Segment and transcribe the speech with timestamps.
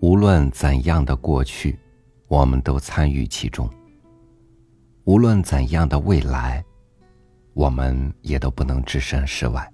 [0.00, 1.78] 无论怎样的过去，
[2.26, 3.68] 我们都参与其中；
[5.04, 6.64] 无论怎样的未来，
[7.52, 9.70] 我们也都不能置身事外。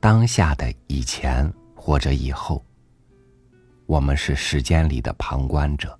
[0.00, 2.64] 当下的以前或者以后，
[3.84, 5.98] 我们是时间里的旁观者。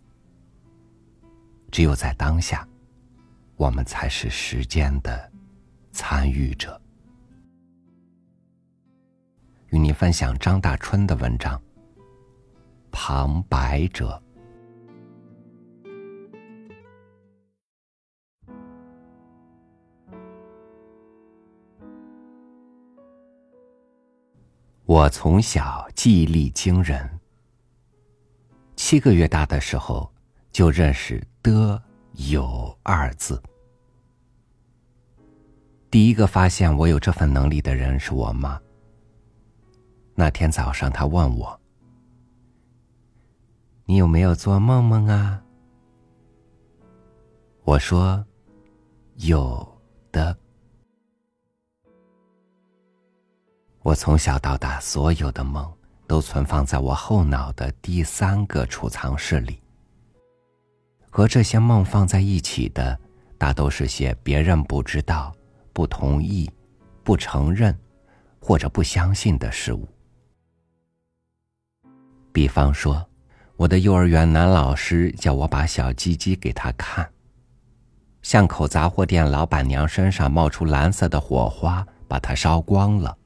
[1.70, 2.66] 只有在当下，
[3.56, 5.30] 我们才是时间的
[5.93, 6.80] 参与者。
[9.68, 11.60] 与你分享张大春的文章。
[13.01, 14.20] 旁白者，
[24.84, 27.09] 我从小记忆力惊人。
[28.74, 30.12] 七个月大的时候，
[30.51, 31.80] 就认识的
[32.15, 33.41] 有二字。
[35.88, 38.60] 第一个发现我有这份能力的人是我妈。
[40.16, 41.59] 那天早上，她问我。
[43.90, 45.42] 你有没有做梦梦啊？
[47.64, 48.22] 我说
[49.16, 49.66] 有
[50.12, 50.36] 的。
[53.80, 55.66] 我从小到大所有的梦
[56.06, 59.59] 都存放在我后脑的第三个储藏室里。
[61.09, 63.00] 和这些梦放在一起的，
[63.38, 65.34] 大都是些别人不知道、
[65.72, 66.50] 不同意、
[67.03, 67.75] 不承认
[68.38, 69.88] 或者不相信的事物。
[72.34, 73.07] 比方说。
[73.59, 77.10] 我的幼儿园男老师叫我把小鸡鸡给他看。
[78.22, 83.19] 巷口杂货店老板娘身上冒出蓝色的火花，把它烧光了。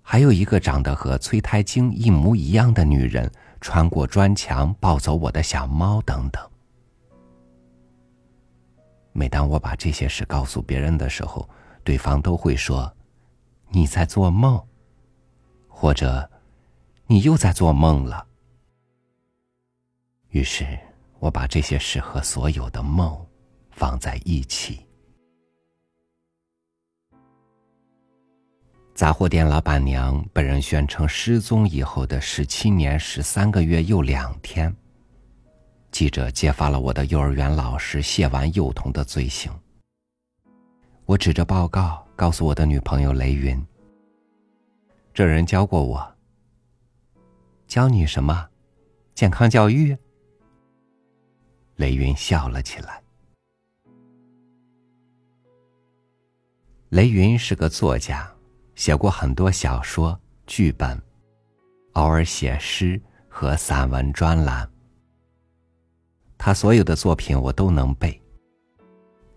[0.00, 3.30] 还有一个长得和催胎精一模一样的女人
[3.60, 6.42] 穿过砖墙抱走我的小猫等等。
[9.12, 11.46] 每当我把这些事告诉别人的时候，
[11.84, 12.90] 对方都会说
[13.68, 14.58] ：“你在做梦。”
[15.68, 16.30] 或者
[17.06, 18.24] “你又在做梦了。”
[20.38, 20.64] 于是
[21.18, 23.26] 我把这些事和所有的梦
[23.72, 24.86] 放在一起。
[28.94, 34.72] 杂货店老板娘被人宣称失踪以后的十七年十三个月又两天，
[35.90, 39.50] 记者揭发了我的幼儿园老师亵玩幼童的罪行。
[41.04, 43.60] 我指着报告告诉我的女朋友雷云
[45.12, 46.16] ：“这人教过我。
[47.66, 48.48] 教你什么？
[49.16, 49.98] 健康教育。”
[51.78, 53.00] 雷云笑了起来。
[56.90, 58.28] 雷云是个作家，
[58.74, 61.00] 写过很多小说、剧本，
[61.92, 64.68] 偶尔写诗和散文专栏。
[66.36, 68.20] 他所有的作品我都能背。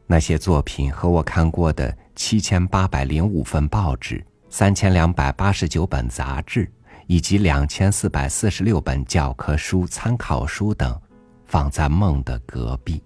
[0.08, 6.72] 那些作品和我看过的七千八百零五份报纸、三千两百八十九本杂志
[7.06, 11.00] 以及两千四百四十六本教科书、参考书等。
[11.52, 13.04] 放在梦的隔壁。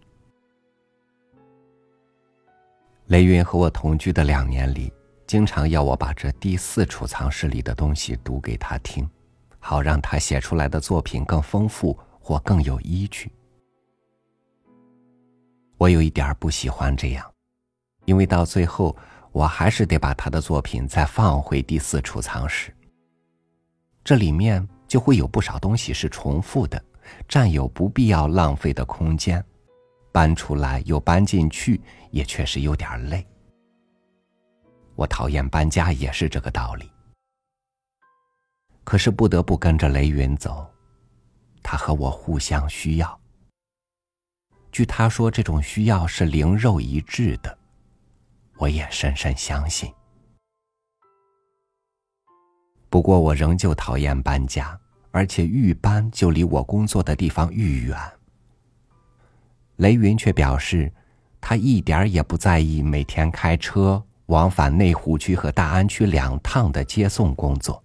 [3.07, 4.93] 雷云和我同居的两年里，
[5.25, 9.09] 经常要我把这第四储藏室里的东西读给他听，
[9.57, 13.31] 好让他写出来的作品更丰富或更有依据。
[15.79, 17.27] 我有一点不喜欢这样，
[18.05, 18.95] 因为到最后
[19.31, 22.71] 我还是得把他的作品再放回第四储藏室。
[24.03, 26.79] 这里面就会有不少东西是重复的。
[27.27, 29.43] 占有不必要浪费的空间，
[30.11, 33.25] 搬出来又搬进去，也确实有点累。
[34.95, 36.89] 我讨厌搬家也是这个道理。
[38.83, 40.65] 可是不得不跟着雷云走，
[41.63, 43.19] 他和我互相需要。
[44.71, 47.57] 据他说，这种需要是灵肉一致的，
[48.57, 49.91] 我也深深相信。
[52.89, 54.79] 不过我仍旧讨厌搬家。
[55.15, 57.97] 而且愈搬就离我工作的地方愈远。
[59.77, 60.91] 雷云却表示，
[61.39, 67.81] 他一点也不在意每天开车往返内湖区和大安区两趟的接送工作。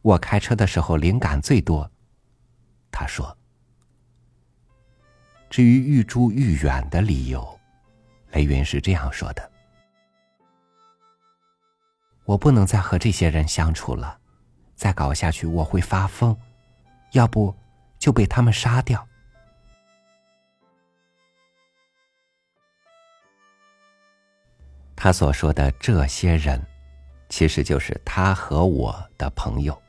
[0.00, 1.90] 我开车的时候灵感最多，
[2.92, 3.36] 他说。
[5.50, 7.58] 至于愈住愈远的理由，
[8.30, 9.55] 雷云是这样说的。
[12.26, 14.18] 我不能再和这些人相处了，
[14.74, 16.36] 再搞下去我会发疯，
[17.12, 17.54] 要不
[17.98, 19.06] 就被他们杀掉。
[24.96, 26.60] 他所说的这些人，
[27.28, 29.80] 其实就是他和我的朋友。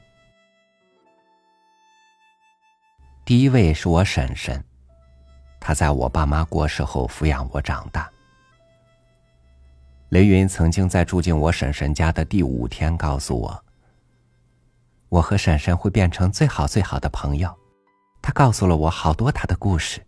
[3.25, 4.63] 第一位是我婶婶，
[5.60, 8.10] 她在我爸妈过世后抚养我长大。
[10.09, 13.63] 雷云曾经在住进我婶婶家的第五天告诉我
[15.09, 17.54] ：“我和婶婶会变成最好最好的朋友。”
[18.24, 20.01] 他告诉了我好多他的故事。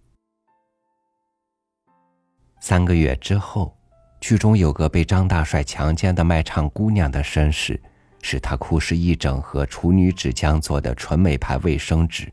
[2.61, 3.77] 三个月之后，
[4.21, 7.81] 剧中有个被张大帅强奸的卖唱姑娘的身世，
[8.21, 12.31] 使他哭湿一整盒处女纸浆做的纯美牌卫生纸。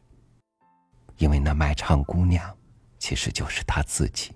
[1.18, 2.56] 因为那卖唱姑娘，
[3.00, 4.35] 其实就是他自己。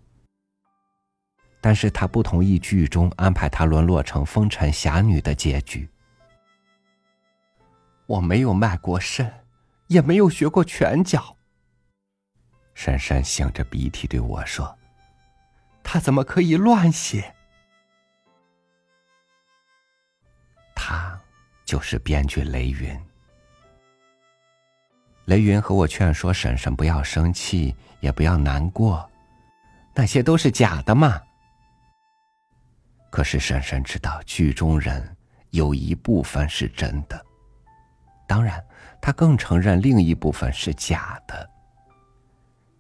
[1.61, 5.89] 但是他不同意剧中安排他沦落成风尘侠女的结局。
[8.07, 9.33] 我没有卖过肾，
[9.87, 11.37] 也没有学过拳脚。
[12.75, 14.77] 珊珊擤着鼻涕对我说
[15.85, 17.35] ：“他怎么可以乱写？”
[20.75, 21.21] 他
[21.65, 22.99] 就是编剧雷云。
[25.27, 29.09] 雷云和我劝说婶婶不要生气，也不要难过，
[29.95, 31.21] 那些都是假的嘛。
[33.11, 35.17] 可是婶婶知道剧中人
[35.51, 37.21] 有一部分是真的，
[38.27, 38.65] 当然，
[39.03, 41.51] 她更承认另一部分是假的。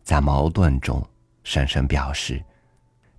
[0.04, 1.04] 在矛盾中，
[1.42, 2.42] 婶婶表示，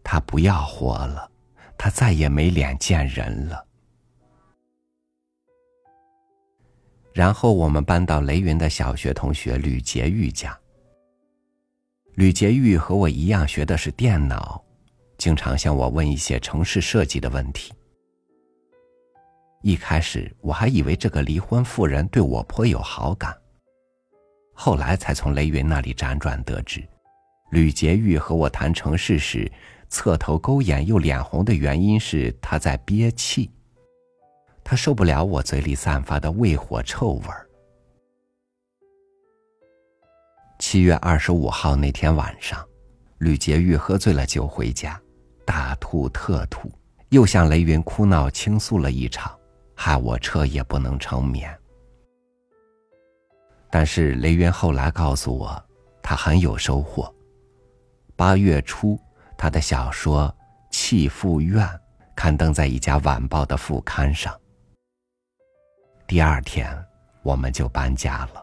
[0.03, 1.29] 她不要活了，
[1.77, 3.67] 她再也没脸见人了。
[7.13, 10.57] 然后我们搬到雷云的小学同学吕杰玉家。
[12.15, 14.63] 吕杰玉和我一样学的是电脑。
[15.21, 17.71] 经常向我问一些城市设计的问题。
[19.61, 23.39] 一开始我还以为这个离婚妇人对我颇有好感，
[24.51, 26.83] 后来才从雷云那里辗转得知，
[27.51, 29.47] 吕洁玉和我谈城市时
[29.89, 33.47] 侧头勾眼又脸红的原因是他在憋气，
[34.63, 37.47] 他受不了我嘴里散发的胃火臭味儿。
[40.57, 42.67] 七月二十五号那天晚上，
[43.19, 44.99] 吕洁玉喝醉了酒回家。
[45.53, 46.71] 大吐特吐，
[47.09, 49.37] 又向雷云哭闹倾诉了一场，
[49.75, 51.53] 害我彻夜不能成眠。
[53.69, 55.61] 但是雷云后来告诉我，
[56.01, 57.13] 他很有收获。
[58.15, 58.97] 八月初，
[59.37, 60.29] 他的小说
[60.71, 61.67] 《弃妇怨》
[62.15, 64.33] 刊登在一家晚报的副刊上。
[66.07, 66.73] 第二天，
[67.23, 68.41] 我们就搬家了。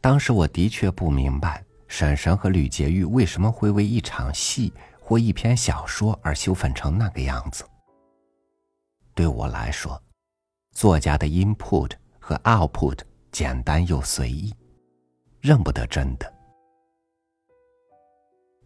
[0.00, 1.62] 当时我的确不明白。
[1.86, 7.64] 婶婶和吕洁玉为什么会为一场戏或一篇小说而羞愤成那个样子？
[9.14, 10.02] 对我来说，
[10.72, 12.98] 作家的 input 和 output
[13.30, 14.52] 简单又随意，
[15.40, 16.32] 认不得真的。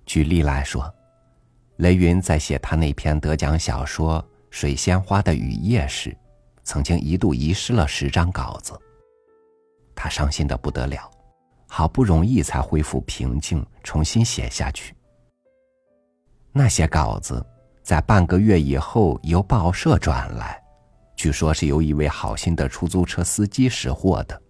[0.07, 0.91] 举例来说，
[1.77, 6.17] 雷云在写他那篇得奖小说《水仙花的雨夜》时，
[6.65, 8.73] 曾经一度遗失了十张稿子，
[9.95, 11.11] 他伤心的不得了。
[11.69, 14.95] 好不容易才恢复平静，重新写下去。
[16.51, 17.45] 那些稿子
[17.83, 20.61] 在半个月以后由报社转来，
[21.15, 24.43] 据说是由一位好心的出租车司机识货的。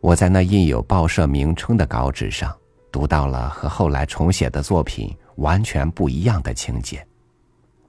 [0.00, 2.56] 我在那印有报社名称的稿纸上
[2.92, 7.04] 读到了和后来重写的作品完全不一样的情节。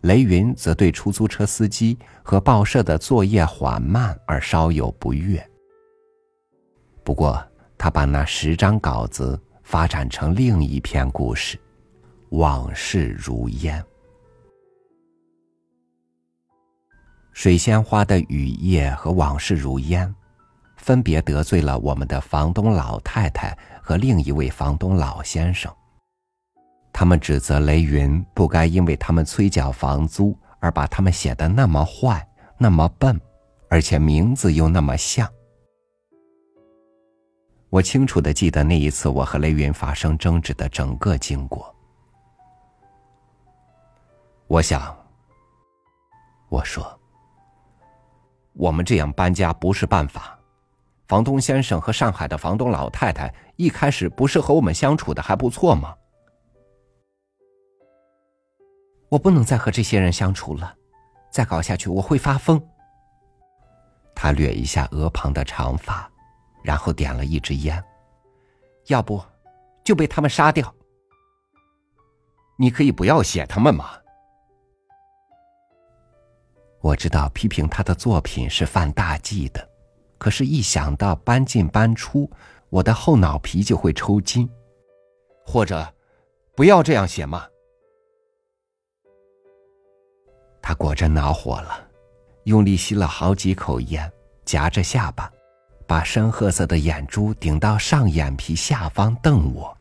[0.02, 5.49] 雷云则对出租车司机和报社的作业缓慢而稍有不悦。
[7.10, 7.44] 不过，
[7.76, 11.58] 他把那十张稿子发展成另一篇故事，
[12.30, 13.82] 《往事如烟》。
[17.34, 20.14] 水仙花的雨夜和往事如烟，
[20.78, 25.74] 分别得罪了我们的房东老太太和另一位房东老先生。
[26.94, 32.24] 他们指责雷云不该因为他们催缴房租而把他们写的那么坏、
[32.60, 33.20] 那么笨，
[33.68, 35.28] 而且名字又那么像。
[37.70, 41.74] 我清楚的记得那一次我和雷云发生争执的整个经过。
[44.48, 44.98] 我想，
[46.50, 47.00] 我说，
[48.54, 50.36] 我们这样搬家不是办法。
[51.08, 55.96] 房东先生和上海的房东老太太一开始不是和我们相处的还不错吗？
[59.10, 60.76] 我不能再和这些人相处了，
[61.32, 62.60] 再搞下去我会发疯。
[64.16, 66.12] 他捋一下额旁的长发。
[66.64, 67.84] 然后点了一支烟，
[68.88, 69.22] 要不
[69.84, 70.74] 就被他们杀掉。
[72.58, 73.92] 你可以不要写他们吗？
[76.82, 79.70] 我知道批评他的作品是犯大忌的，
[80.18, 82.30] 可是，一想到搬进搬出，
[82.70, 84.50] 我的后脑皮就会抽筋。
[85.46, 85.94] 或者，
[86.56, 87.48] 不要这样写吗？
[90.62, 91.88] 他果真恼火了，
[92.44, 94.12] 用力吸了好几口烟，
[94.46, 95.32] 夹着下巴。
[95.90, 99.76] 把深褐色的眼珠顶到上眼皮下方瞪我。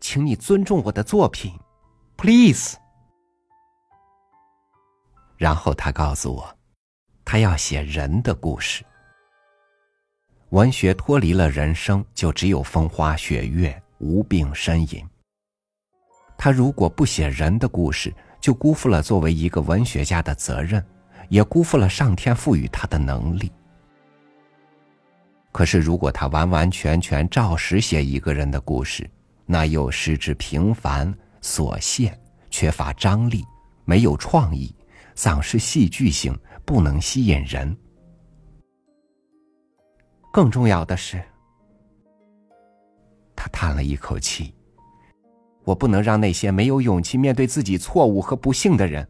[0.00, 1.56] 请你尊重我的作品
[2.16, 2.76] ，please。
[5.36, 6.52] 然后他告诉我，
[7.24, 8.84] 他要写人的故事。
[10.48, 15.08] 文学脱离了人生，就只有风花雪月、无病呻吟。
[16.36, 20.84] 他如果不写人的故事，就辜负了作为一个文学家的责任，
[21.28, 23.52] 也辜负了上天赋予他的能力。
[25.52, 29.10] 可是，如果他完完全全照实写一个人的故事，
[29.46, 32.16] 那又失之平凡、琐屑、
[32.50, 33.44] 缺乏张力、
[33.84, 34.72] 没有创意、
[35.16, 37.76] 丧失戏剧性、不能吸引人。
[40.32, 41.20] 更重要的是，
[43.34, 44.54] 他叹了一口气。
[45.64, 49.06] 我不能让那些没有勇气面对自己错误和不幸的人，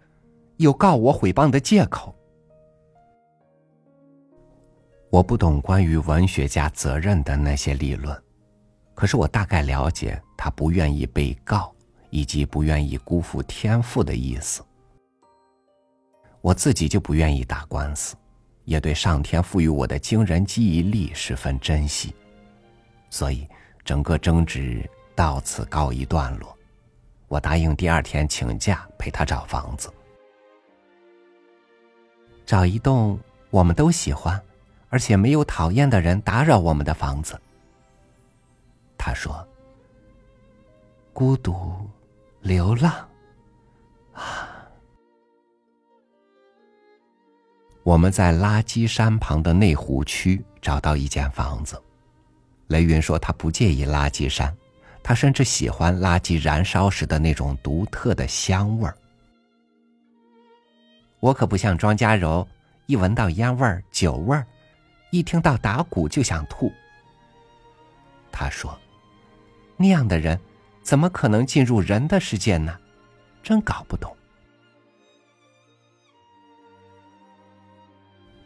[0.57, 2.15] 有告我毁谤的借口。
[5.11, 8.17] 我不懂关于文学家责任的那些理论，
[8.95, 11.75] 可是我大概了解他不愿意被告
[12.11, 14.63] 以及不愿意辜负天赋的意思。
[16.41, 18.15] 我自己就不愿意打官司，
[18.65, 22.15] 也对上天赋予我的惊人记忆力十分珍惜，
[23.11, 23.49] 所以
[23.85, 26.57] 整个争执到此告一段落。
[27.27, 29.93] 我答应第二天请假陪他找房子，
[32.47, 33.19] 找一栋
[33.51, 34.41] 我们都喜欢。
[34.91, 37.41] 而且没有讨厌的人打扰我们的房子。
[38.99, 39.47] 他说
[41.15, 41.89] ：“孤独，
[42.43, 42.93] 流浪，
[44.13, 44.49] 啊！”
[47.83, 51.83] 我们在垃圾山旁的内湖区找到一间房子。
[52.67, 54.55] 雷云说他不介意垃圾山，
[55.03, 58.95] 他甚至喜欢垃圾燃烧时的那种独特的香味儿。
[61.21, 62.47] 我可不像庄稼柔，
[62.87, 64.47] 一闻到烟味儿、酒味儿。
[65.11, 66.73] 一听到打鼓就想吐。
[68.33, 68.79] 他说
[69.77, 70.41] ：“那样的人，
[70.83, 72.79] 怎么可能进入人的世界呢？
[73.43, 74.17] 真搞不懂。”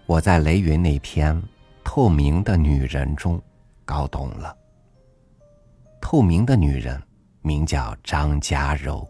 [0.06, 1.34] 我在雷云那篇
[1.82, 3.40] 《透明的女人》中
[3.84, 4.56] 搞懂了。
[6.00, 7.02] 透明的女人
[7.40, 9.08] 名叫张嘉柔，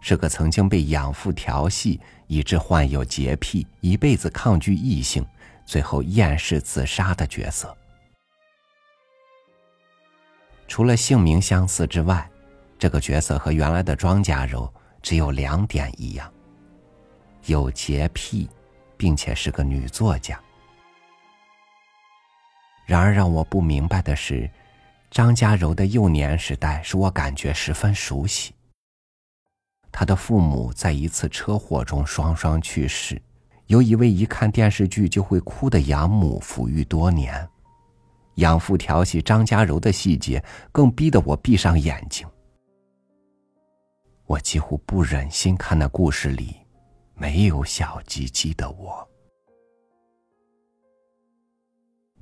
[0.00, 5.24] 是个曾经被养父调戏，以致患有洁癖，一辈子抗拒异性。
[5.72, 7.74] 最后厌世自杀的角色，
[10.68, 12.30] 除了姓名相似之外，
[12.78, 16.30] 这个角色和原来的庄稼柔只有两点一样：
[17.46, 18.50] 有洁癖，
[18.98, 20.38] 并且是个女作家。
[22.84, 24.50] 然而让我不明白的是，
[25.10, 28.54] 张嘉柔的幼年时代使我感觉十分熟悉。
[29.90, 33.18] 她的父母在一次车祸中双双去世。
[33.72, 37.48] 由一位一看电视剧就会哭的养母抚育多年，
[38.34, 42.28] 养父调戏张家柔的细节更逼得我闭上眼睛。
[44.26, 46.54] 我几乎不忍心看那故事里
[47.14, 49.08] 没有小鸡鸡的我。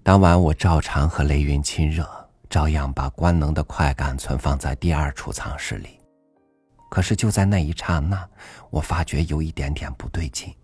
[0.05, 2.09] 当晚我照常和雷云亲热，
[2.49, 5.99] 照样把官能的快感存放在第二储藏室里。
[6.89, 8.25] 可是就在那一刹那，
[8.71, 10.55] 我发觉有一点点不对劲。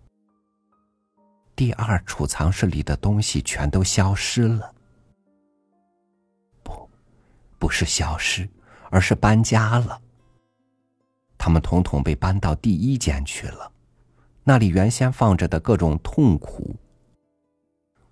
[1.57, 4.71] 第二储藏室里的东西全都消失了。
[6.61, 6.87] 不，
[7.57, 8.47] 不是消失，
[8.91, 9.99] 而是搬家了。
[11.35, 13.71] 他们统统被搬到第一间去了，
[14.43, 16.75] 那里原先放着的各种痛苦。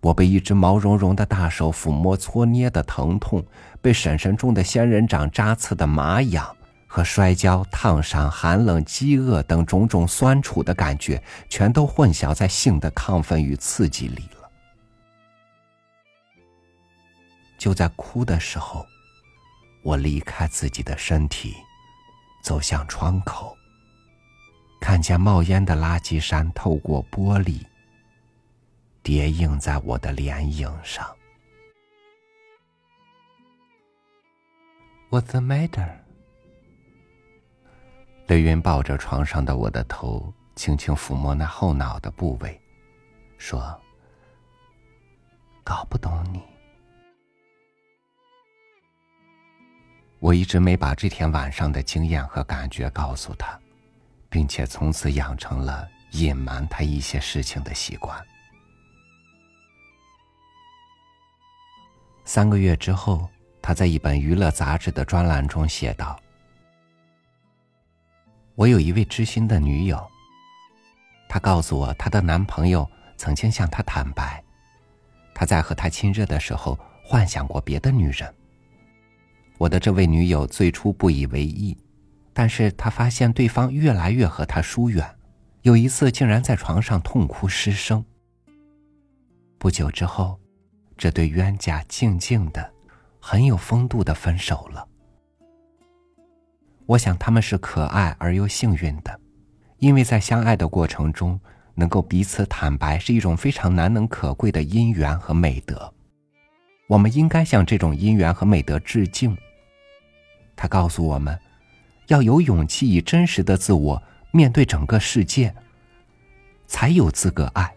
[0.02, 3.46] 我被一只毛茸茸的大手抚摸搓捏的疼痛，
[3.80, 6.58] 被婶婶种的仙人掌扎刺的麻痒。
[6.96, 14.50] 和摔跤、烫伤、寒冷、饥饿等种种酸楚的感觉，全都混淆在性的亢奋与刺激里了。
[17.58, 18.88] 就在哭的时候，
[19.84, 21.54] 我离开自己的身体，
[22.42, 23.54] 走向窗口，
[24.80, 27.60] 看见冒烟的垃圾山透过玻璃，
[29.04, 31.06] 叠映在我的脸影上。
[35.10, 36.05] What's the matter?
[38.28, 42.60] 雷云抱着床上的我的头，轻轻抚摸那后脑的部位，
[43.38, 43.80] 说
[45.64, 46.42] ：“搞不懂你。”
[50.20, 53.60] 我一直没把这天晚上的经验和感觉告诉他，
[54.28, 58.20] 并且从此养成了隐瞒他一些事情的习惯。
[62.24, 63.30] 三个月之后，
[63.62, 66.20] 他在一本娱乐杂志的专栏中写道。
[68.56, 70.02] 我有一位知心的女友，
[71.28, 74.42] 她告诉我，她的男朋友曾经向她坦白，
[75.34, 78.34] 他在和她亲热的时候幻想过别的女人，
[79.58, 81.78] 我的这位女友最初不以为意，
[82.34, 85.06] 但是她发现对方越来越和她疏远，
[85.64, 88.04] 有一次竟然在床上痛哭失声。
[89.58, 90.40] 不久之后，
[90.98, 92.72] 这对冤家静静的、
[93.20, 94.88] 很有风度的分手了。
[96.88, 99.20] 我想他们是可爱而又幸运的，
[99.80, 101.40] 因为在相爱的过程中，
[101.74, 105.92] 能够彼此坦白是一种非常难能可贵的姻缘和美德。
[106.88, 109.36] 我们应该向这种姻缘和美德致敬。
[110.56, 111.38] 他告诉我们，
[112.08, 114.02] 要有勇气以真实的自我
[114.32, 115.54] 面对整个世界，
[116.68, 117.74] 才有资格爱。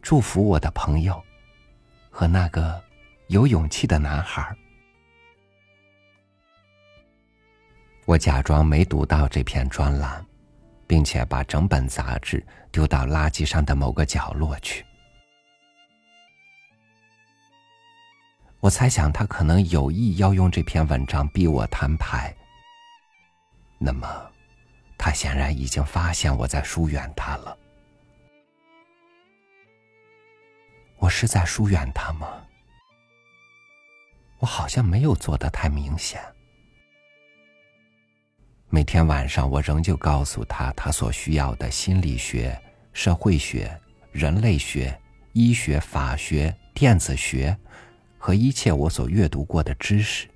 [0.00, 1.20] 祝福我的朋友
[2.08, 2.80] 和那个
[3.26, 4.56] 有勇气的男孩。
[8.08, 10.24] 我假装没读到这篇专栏，
[10.86, 14.82] 并且把整本杂志丢到垃圾上的某个角落去。
[18.60, 22.34] 我猜想他可能有意要用这篇文章逼我摊牌。
[23.76, 24.08] 那么，
[24.96, 27.54] 他显然已经发现我在疏远他了。
[30.96, 32.26] 我是在疏远他吗？
[34.38, 36.18] 我好像没有做的太明显。
[38.70, 42.60] 每天晚上，我仍旧告诉他他所需要的心理学、
[42.92, 43.70] 社会学、
[44.12, 44.98] 人类学、
[45.32, 47.56] 医学、法学、电子学。
[48.20, 50.26] 和一切我所阅读过的知识，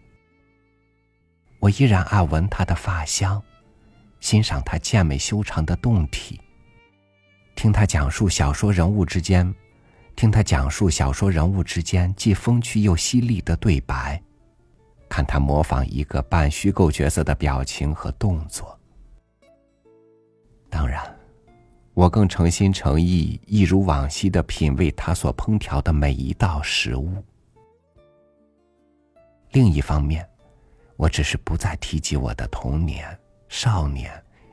[1.59, 3.43] 我依然爱闻他的发香，
[4.21, 6.41] 欣赏他健美修长的胴体，
[7.57, 9.53] 听他讲述小说人物之间，
[10.15, 14.23] 听他讲述小说人物之间既风趣又犀利的对白，
[15.13, 18.81] 看他模仿一个半虚构角色的表情和动作。
[20.71, 21.05] 当然，
[21.93, 27.13] 我更诚心诚意、一如往昔的品味他所烹调的每一道食物。
[29.51, 30.27] 另一方面，
[30.97, 33.07] 我只是不再提及我的童年、
[33.51, 34.11] 少年，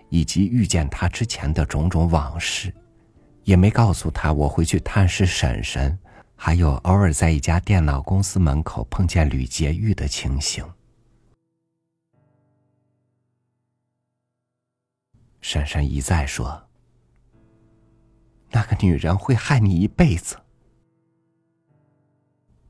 [0.10, 2.70] 以及遇见他之前的种种往事，
[3.46, 5.98] 也没告诉他我会去探视婶婶，
[6.42, 10.66] 还有偶尔在一家电脑公司门口碰见吕洁玉的情形。
[15.42, 16.64] 珊珊一再说
[18.52, 20.38] ：“那个女人会害你一辈子。”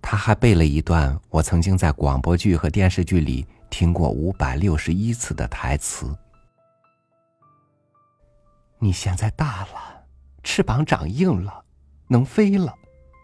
[0.01, 6.17] 他还背了一段我曾经在广播剧和电视剧里听过五百六十一次的台词
[8.82, 10.08] ：“你现在大了，
[10.43, 11.63] 翅膀长硬了，
[12.08, 12.75] 能飞了，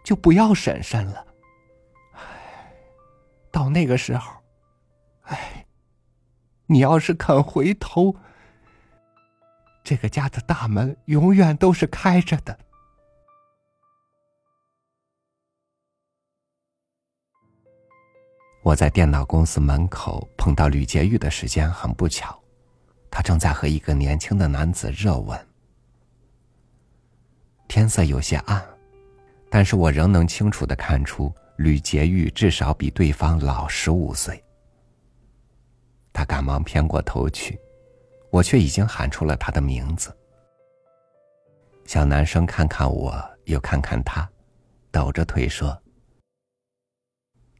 [0.05, 1.25] 就不要婶婶了。
[2.13, 2.21] 唉，
[3.51, 4.31] 到那个时候，
[5.23, 5.65] 唉，
[6.67, 8.15] 你要是肯回头，
[9.83, 12.57] 这个家的大门永远都是开着的。”
[18.61, 22.39] 我在电脑公司门口碰到吕洁玉的时间很不巧，
[23.09, 25.47] 她正在和一个年轻的男子热吻。
[27.67, 28.63] 天色有些暗，
[29.57, 34.43] 但是我仍能清楚的看出吕洁玉至少比对方老十五岁。
[36.11, 37.57] 他赶忙偏过头去，
[38.29, 40.13] 我却已经喊出了他的名字。
[41.85, 44.29] 小男生看看我，又看看他，
[44.91, 45.81] 抖着腿说：“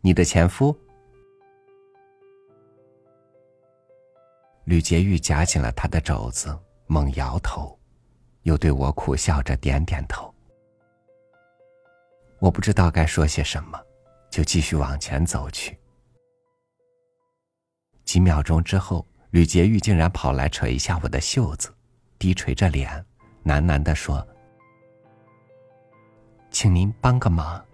[0.03, 0.77] 你的前夫。”
[4.65, 6.53] 吕洁玉夹紧了他的肘子，
[6.87, 7.79] 猛摇头，
[8.41, 10.34] 又对我苦笑着点点头。
[12.45, 13.81] 我不知道该说些什么，
[14.29, 15.75] 就继续往前走去。
[18.03, 21.73] 几秒钟之后，吕洁玉竟然跑来扯一下我的袖子，
[22.19, 23.03] 低垂着脸，
[23.45, 24.23] 喃喃的说
[26.51, 27.65] ：“请您帮个忙，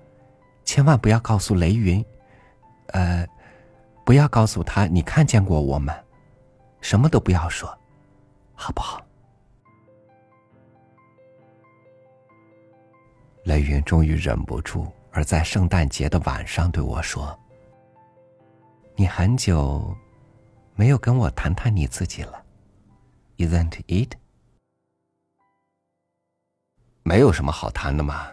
[0.63, 2.01] 千万不要告诉雷云，
[2.93, 3.27] 呃，
[4.05, 5.93] 不要告诉他你看见过我们。”
[6.79, 7.77] 什么都不要说，
[8.55, 9.05] 好不好？
[13.43, 17.37] 雷云终于忍不住，而在圣诞节的晚上对我说
[18.95, 19.95] ：“你很久
[20.75, 22.45] 没有跟我谈谈你自己了
[23.37, 24.13] ，Isn't it？”
[27.03, 28.27] 没有什么好谈的嘛。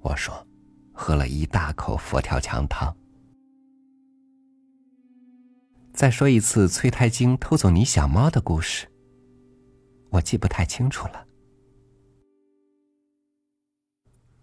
[0.00, 0.46] 我说，
[0.92, 2.96] 喝了一大口佛跳墙汤。
[5.92, 8.86] 再说一次，催胎精偷走你小猫的故事。
[10.10, 11.26] 我记不太清楚了。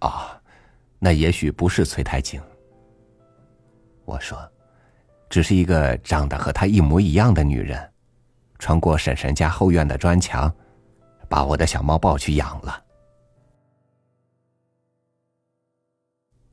[0.01, 0.29] 哦，
[0.99, 2.41] 那也许不是崔太景。
[4.05, 4.39] 我说，
[5.29, 7.91] 只是一个长得和她一模一样的女人，
[8.60, 10.53] 穿过婶婶家后院的砖墙，
[11.27, 12.83] 把我的小猫抱去养了。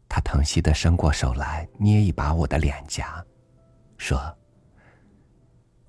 [0.09, 3.25] 他疼惜的伸过手来捏一把我的脸颊，
[3.99, 4.37] 说：“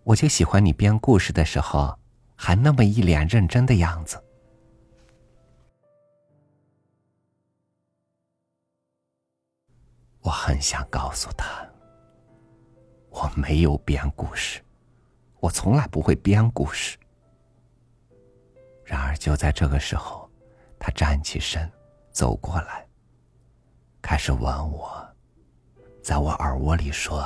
[0.03, 1.95] 我就喜欢你编故事的时候，
[2.35, 4.19] 还那么一脸认真的样子。”
[10.45, 11.67] 很想告诉他，
[13.09, 14.61] 我没有编故事，
[15.39, 16.99] 我从来不会编故事。
[18.83, 20.29] 然而就在这个时候，
[20.77, 21.67] 他站起身，
[22.11, 22.87] 走过来，
[24.03, 25.03] 开始吻我，
[26.03, 27.23] 在我耳窝里说：“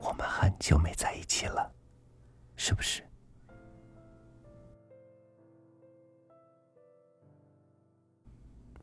[0.00, 1.70] 我们很久没在一起了，
[2.56, 3.06] 是不是？”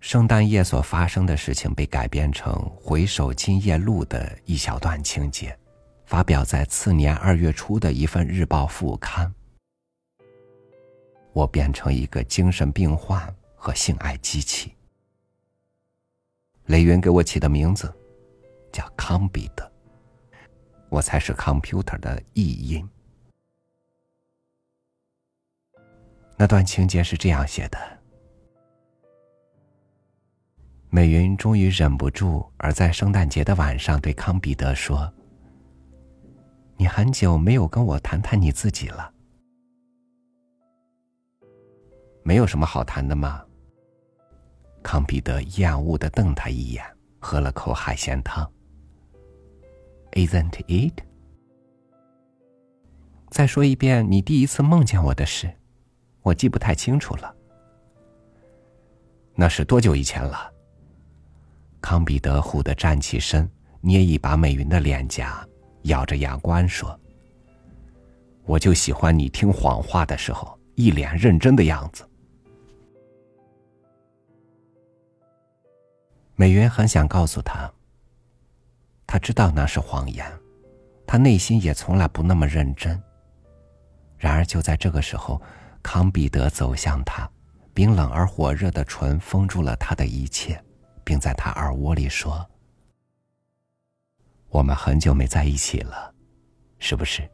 [0.09, 5.55] 圣诞夜所发生的事情被改编成《回首今夜路》的一小段情节，
[6.07, 9.31] 发表在次年二月初的一份日报副刊。
[11.31, 14.73] 我变成一个精神病患和性爱机器。
[16.65, 17.95] 雷云给我起的名字
[18.71, 19.71] 叫康比德，
[20.89, 22.89] 我才是 computer 的译音。
[26.35, 27.98] 那段情节是这样写的。
[30.91, 35.11] 美云终于忍不住，而在圣诞节的晚上对康彼得说
[36.77, 39.13] ：“你很久没有跟我谈谈你自己了，
[42.23, 43.45] 没有什么好谈的吗？”
[44.81, 46.83] 康彼得厌恶的瞪他一眼，
[47.19, 48.51] 喝了口海鲜汤。
[50.13, 51.03] Isn't it？
[53.29, 55.53] 再说一遍你第一次梦见我的事，
[56.23, 57.35] 我记不太清楚了。
[59.35, 60.51] 那是多久以前了？
[61.81, 63.49] 康彼得忽地站起身，
[63.81, 65.45] 捏一把美云的脸颊，
[65.83, 66.99] 咬着牙关说
[68.45, 72.05] ：“我就喜欢你听谎话的时候，一脸认真的样子。”
[76.35, 77.71] 美云很想告诉他，
[79.05, 80.25] 他知道那是谎言，
[81.05, 83.01] 他内心也从来不那么认真。
[84.17, 85.41] 然而就在这个时候，
[85.81, 87.29] 康彼得走向他，
[87.73, 90.61] 冰冷而火热的唇封住了他的一切。
[91.09, 92.47] 并在他耳窝里说
[94.49, 96.13] ：“我们很久没在一起了，
[96.77, 97.27] 是不是？”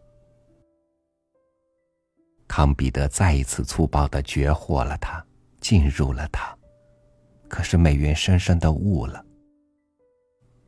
[2.48, 5.22] 康彼得再一次粗暴的绝获了他，
[5.60, 6.58] 进入了他。
[7.50, 9.26] 可是美云深深的悟了，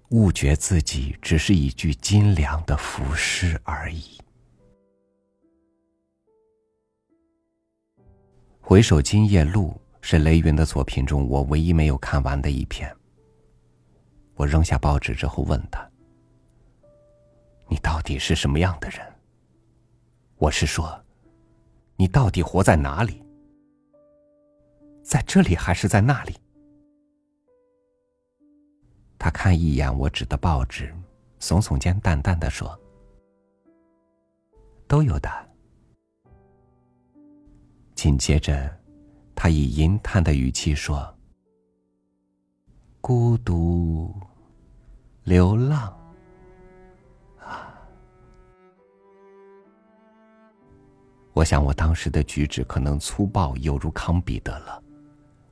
[0.10, 4.20] 悟觉自己只是一具金良的浮尸而已。
[8.60, 9.80] 回首今夜路。
[10.00, 12.96] 是雷云的作品中我唯一没有看完的一篇。
[14.38, 15.86] 我扔下报纸之后问他
[17.68, 19.06] ：“你到底是什么样的人？”
[20.38, 21.04] 我是说，
[21.96, 23.26] 你到底活在哪里？
[25.02, 26.36] 在这里还是在那里？
[29.18, 30.94] 他看一眼我指的报纸，
[31.40, 32.80] 耸耸肩，淡淡的说
[34.88, 35.30] ：“都有的。”
[37.96, 38.72] 紧接着。
[39.40, 41.16] 他以吟叹的语气说
[43.08, 44.14] ：“孤独，
[45.24, 45.98] 流浪，
[47.40, 47.72] 啊！
[51.32, 54.84] 我想我当时的举止可能粗暴，犹如康彼得了。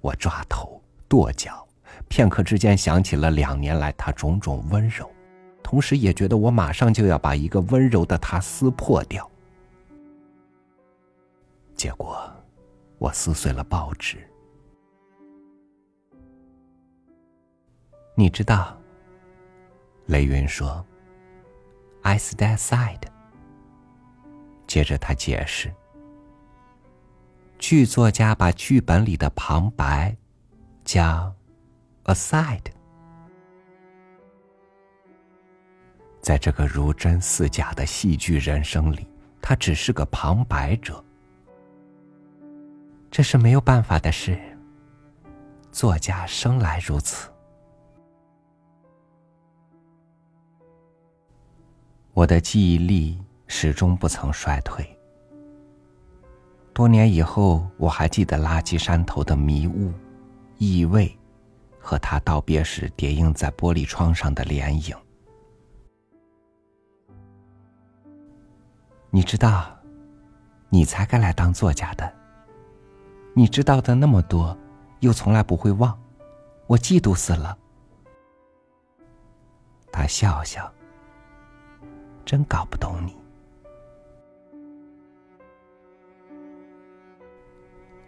[0.01, 1.65] 我抓头，跺脚，
[2.09, 5.09] 片刻之间想起了两年来他种种温柔，
[5.63, 9.31] 同时也觉得我马上就要把一个温柔的他撕破掉。
[11.73, 12.29] 结果。”
[12.99, 14.29] 我撕碎了报纸。
[18.17, 18.77] 你知道，
[20.05, 20.85] 雷云说
[22.01, 23.01] ：“I stand side。”
[24.65, 25.69] 接着他解释
[27.59, 30.15] ：“剧作家把剧本里的旁白
[30.85, 31.35] 叫
[32.05, 32.67] aside。”
[36.23, 39.05] 在这个如真似假的戏剧人生里，
[39.41, 41.03] 他只是个旁白者。
[43.11, 44.39] 这是没有办法的事。
[45.69, 47.29] 作家生来如此。
[52.15, 54.87] 我的记忆力始终不曾衰退。
[56.73, 59.91] 多年以后，我还记得垃圾山头的迷雾、
[60.57, 61.13] 异味，
[61.77, 64.95] 和他道别时叠映在玻璃窗上的脸影。
[69.09, 69.77] 你知道，
[70.69, 72.09] 你才该来当作家的。
[73.33, 74.57] 你知道的那么多，
[75.01, 75.99] 又从来不会忘，
[76.65, 77.57] 我嫉妒死了。
[79.91, 80.73] 他笑笑，
[82.25, 83.15] 真搞不懂你。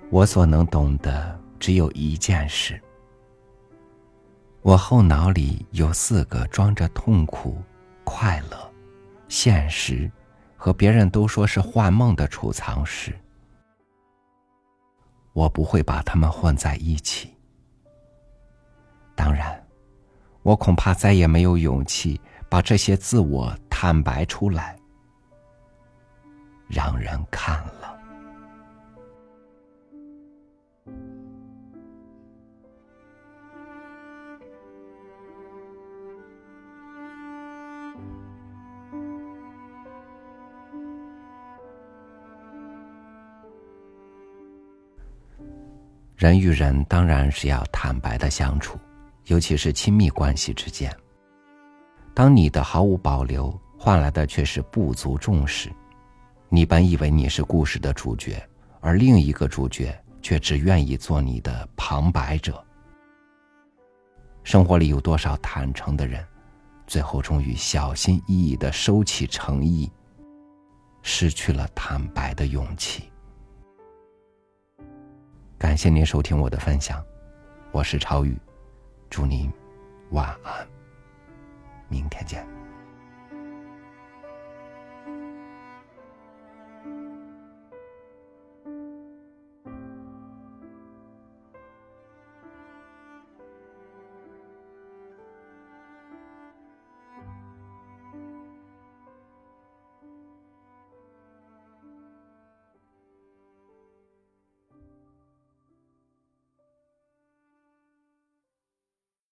[0.09, 2.81] 我所能懂的只有一件事：
[4.61, 7.61] 我后脑里有四个装着痛苦、
[8.03, 8.73] 快乐、
[9.27, 10.09] 现实
[10.55, 13.13] 和别人都说是幻梦的储藏室。
[15.33, 17.35] 我不会把它们混在一起。
[19.13, 19.63] 当然，
[20.41, 24.77] 我恐怕再也没有勇气把这些自我坦白出来，
[26.67, 27.95] 让人看了。
[46.15, 48.79] 人与人当然是要坦白的相处，
[49.25, 50.91] 尤其是亲密关系之间。
[52.17, 55.71] 当你的毫无保留换来的却是不足重视，
[56.49, 58.43] 你本以为你是故事的主角，
[58.79, 62.65] 而另一个主角却只愿意做你的旁白者。
[64.43, 66.25] 生活里有多少坦诚的人，
[66.87, 69.87] 最后终于小心翼翼的收起诚意，
[71.03, 73.11] 失去了坦白的勇气。
[75.55, 76.99] 感谢您收听我的分享，
[77.71, 78.35] 我是超宇，
[79.07, 79.53] 祝您
[80.09, 80.67] 晚安，
[81.89, 82.56] 明天见。